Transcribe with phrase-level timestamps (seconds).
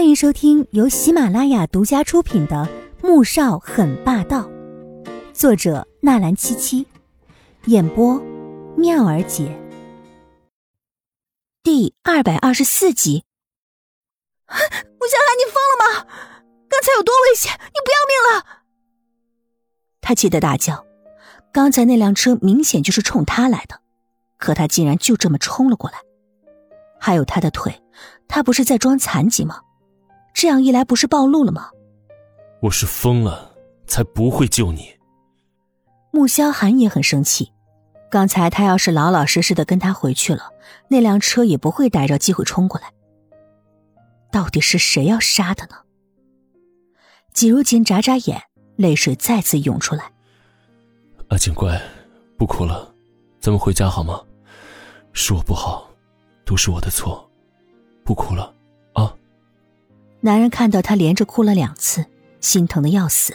[0.00, 2.66] 欢迎收听由喜马拉雅独家出品的
[3.06, 4.48] 《穆少很霸道》，
[5.34, 6.86] 作者纳兰七七，
[7.66, 8.18] 演播
[8.78, 9.54] 妙儿姐。
[11.62, 13.24] 第二百二十四集。
[14.48, 16.06] 穆小寒，你疯了吗？
[16.70, 17.52] 刚才有多危险？
[17.52, 18.62] 你不要命了！
[20.00, 20.86] 他气得大叫。
[21.52, 23.82] 刚才那辆车明显就是冲他来的，
[24.38, 25.98] 可他竟然就这么冲了过来。
[26.98, 27.82] 还有他的腿，
[28.28, 29.60] 他不是在装残疾吗？
[30.40, 31.68] 这样一来，不是暴露了吗？
[32.62, 33.54] 我是疯了，
[33.86, 34.88] 才不会救你。
[36.12, 37.52] 穆萧寒也很生气。
[38.10, 40.44] 刚才他要是老老实实的跟他回去了，
[40.88, 42.90] 那辆车也不会逮着机会冲过来。
[44.32, 45.74] 到底是谁要杀他呢？
[47.34, 48.42] 季如锦眨眨眼，
[48.76, 50.10] 泪水再次涌出来。
[51.28, 51.78] 阿锦乖，
[52.38, 52.90] 不哭了，
[53.40, 54.18] 咱们回家好吗？
[55.12, 55.90] 是我不好，
[56.46, 57.30] 都是我的错，
[58.06, 58.54] 不哭了。
[60.20, 62.04] 男人看到她连着哭了两次，
[62.40, 63.34] 心疼的要死，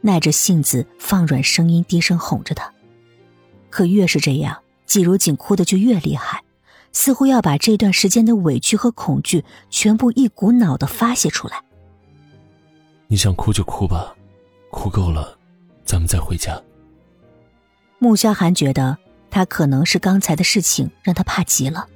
[0.00, 2.72] 耐着性子放软声音，低声哄着她。
[3.70, 6.42] 可越是这样，季如锦哭的就越厉害，
[6.92, 11.62] 似乎要把这段时间的委屈和恐惧全部一股脑的发泄出来。
[13.06, 14.14] 你想哭就哭吧，
[14.70, 15.38] 哭够了，
[15.84, 16.60] 咱们再回家。
[18.00, 18.98] 穆萧寒觉得
[19.30, 21.86] 他可能是刚才的事情让他怕极了。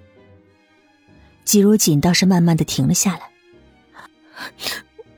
[1.44, 3.33] 季如锦倒是慢慢的停了下来。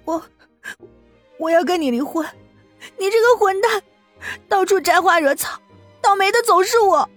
[0.05, 0.23] 我
[1.39, 2.27] 我要跟你离婚！
[2.99, 3.83] 你这个混蛋，
[4.49, 5.61] 到处摘花惹草，
[6.01, 7.09] 倒霉的总是我。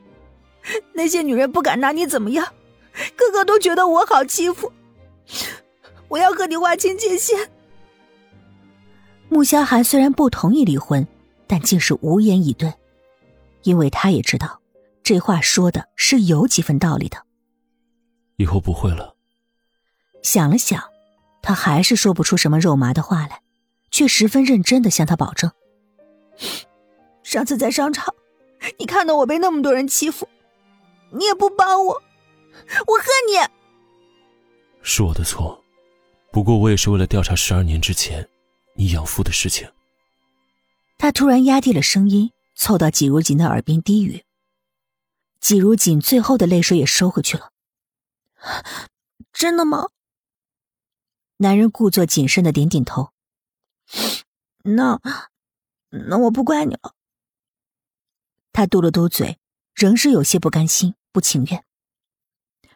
[0.93, 2.53] 那些女人不敢拿你怎么样，
[3.15, 4.71] 个个都觉得我好欺负。
[6.07, 7.49] 我要和你划清界限。
[9.29, 11.07] 穆萧寒虽然不同意离婚，
[11.45, 12.73] 但竟是无言以对，
[13.63, 14.59] 因为他也知道
[15.03, 17.23] 这话说的是有几分道理的。
[18.37, 19.15] 以后不会了。
[20.23, 20.83] 想了想。
[21.41, 23.41] 他还是说不出什么肉麻的话来，
[23.91, 25.51] 却十分认真的向他保证
[27.23, 28.13] ：“上次在商场，
[28.77, 30.27] 你看到我被那么多人欺负，
[31.11, 33.37] 你也不帮我，我恨你。
[34.81, 35.63] 是我的错，
[36.31, 38.27] 不过我也是为了调查十二年之前
[38.75, 39.67] 你养父的事情。”
[40.97, 44.25] 他突然压低了声音，凑到季如锦的耳边低语。
[45.39, 47.51] 季如锦最后的泪水也收回去了。
[49.31, 49.87] 真的吗？
[51.41, 53.11] 男人故作谨慎的点点头。
[54.63, 54.99] 那，
[55.89, 56.95] 那我不怪你了。
[58.51, 59.39] 他嘟了嘟嘴，
[59.73, 61.63] 仍是有些不甘心、不情愿。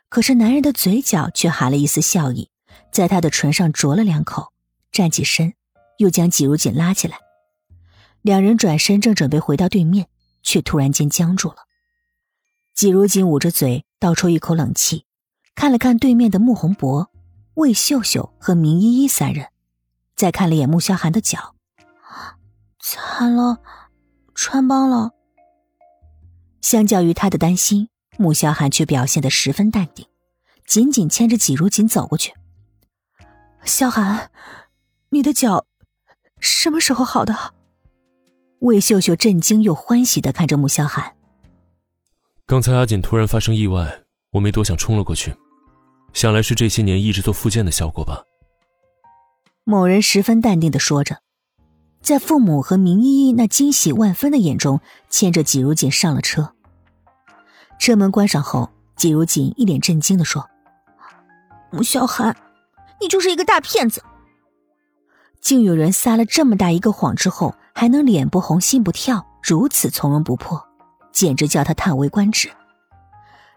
[0.07, 2.51] 可是男人的嘴角却含了一丝笑意，
[2.89, 4.53] 在他的唇上啄了两口，
[4.93, 5.55] 站起身，
[5.97, 7.19] 又将季如锦拉起来。
[8.21, 10.07] 两人转身正准备回到对面，
[10.41, 11.67] 却突然间僵住了。
[12.73, 15.05] 季如锦捂着嘴，倒抽一口冷气，
[15.53, 17.11] 看了看对面的穆宏博。
[17.55, 19.49] 魏秀秀和明依依三人，
[20.15, 21.55] 再看了眼穆萧寒的脚，
[22.79, 23.61] 惨了，
[24.33, 25.11] 穿帮了。
[26.61, 30.07] 相较于他的担心，穆萧寒却表现得十分淡定，
[30.65, 32.33] 紧紧牵着季如锦走过去。
[33.65, 34.31] 萧寒，
[35.09, 35.67] 你的脚
[36.39, 37.53] 什么时候好的？
[38.59, 41.15] 魏秀秀震惊又欢喜的看着穆萧寒。
[42.47, 45.35] 刚才阿锦突然发生意外，我没多想，冲了过去。
[46.13, 48.23] 想来是这些年一直做复健的效果吧。
[49.63, 51.17] 某人十分淡定的说着，
[52.01, 54.79] 在父母和明依依那惊喜万分的眼中，
[55.09, 56.53] 牵着季如锦上了车。
[57.79, 60.47] 车门关上后，季如锦一脸震惊的说
[61.71, 62.35] ：“穆小寒，
[63.01, 64.03] 你就是一个大骗子！
[65.41, 70.63] 竟有人撒了这么大一个谎之后，还能脸不红心不跳，如此从容不迫，
[71.11, 72.51] 简直叫他叹为观止。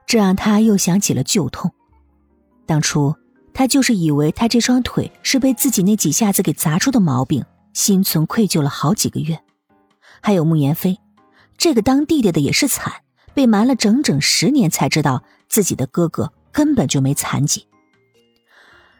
[0.06, 1.70] 这让他又想起了旧痛。”
[2.66, 3.14] 当初
[3.54, 9.40] 他就是以为他这双腿是被自己那几下子给砸出的毛病，心存愧疚了好几个月。
[10.20, 10.98] 还有慕言飞，
[11.56, 12.92] 这个当弟弟的也是惨，
[13.32, 17.66] 被瞒了整整十年，才知道自己的哥哥根本就没残疾。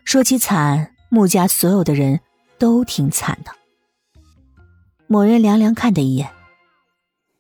[0.05, 2.21] 说起惨，穆家所有的人
[2.59, 3.51] 都挺惨的。
[5.09, 6.31] 某人凉凉看他一眼：“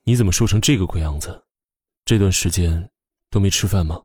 [0.05, 1.44] 你怎么瘦成这个鬼样子？
[2.05, 2.90] 这段时间
[3.31, 4.02] 都没吃饭吗？”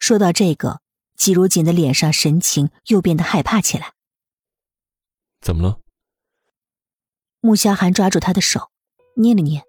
[0.00, 0.80] 说到这个。
[1.18, 3.92] 季如锦的脸上神情又变得害怕起来。
[5.42, 5.80] 怎么了？
[7.40, 8.70] 穆萧寒抓住他的手，
[9.16, 9.62] 捏了捏。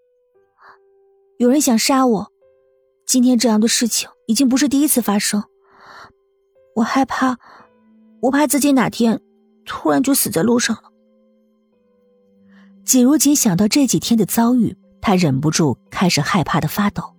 [1.38, 2.31] 有人想杀我，
[3.06, 5.44] 今天这样的事情已经不是第一次发生。
[6.75, 7.38] 我害怕，
[8.22, 9.19] 我怕自己哪天
[9.66, 10.84] 突然就死在路上了。
[12.84, 17.16] 季如锦想到这几天的遭遇，他忍不住开始害怕的发抖。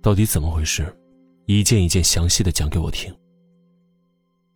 [0.00, 0.96] 到底怎么回事？
[1.46, 3.14] 一件一件详细的讲给我听。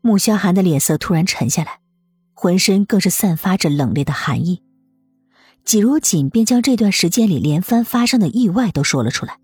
[0.00, 1.80] 穆萧寒的脸色突然沉下来，
[2.34, 4.62] 浑身更是散发着冷冽的寒意。
[5.64, 9.38] 季如锦便将这段时间里连番发生的意外都说了出来。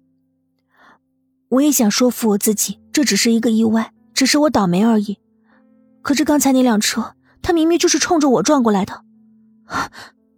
[1.49, 5.19] 我也想说服我自己，这只是一个意外，只是我倒霉而已。
[6.01, 9.05] 可是刚才那辆车，它明明就是冲着我撞过来的。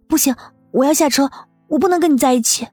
[0.07, 0.35] 不行，
[0.71, 1.29] 我要下车，
[1.67, 2.67] 我不能跟你在一起。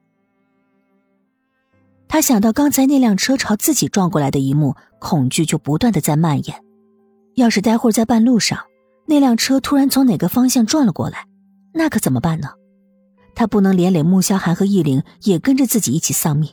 [2.08, 6.64] 他想到刚才那辆车朝自己撞过来的一幕，恐惧就不断的在蔓延。
[7.34, 8.58] 要是待会儿在半路上，
[9.06, 11.26] 那辆车突然从哪个方向撞了过来，
[11.72, 12.48] 那可怎么办呢？
[13.34, 16.50] 他不能连累穆萧寒和易灵也跟着自己一起丧命。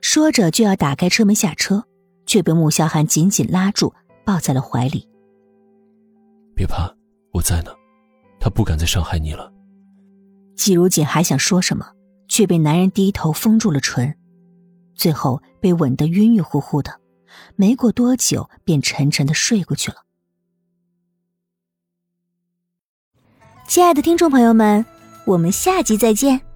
[0.00, 1.84] 说着就要打开车门下车，
[2.26, 3.94] 却被穆萧寒紧紧拉住，
[4.24, 5.08] 抱在了怀里。
[6.54, 6.92] 别怕，
[7.32, 7.70] 我在呢，
[8.40, 9.52] 他不敢再伤害你了。
[10.56, 11.86] 季如锦还想说什么，
[12.28, 14.14] 却被男人低头封住了唇，
[14.94, 16.92] 最后被吻得晕晕乎乎的，
[17.56, 20.04] 没过多久便沉沉的睡过去了。
[23.66, 24.84] 亲爱的听众朋友们，
[25.24, 26.53] 我们下集再见。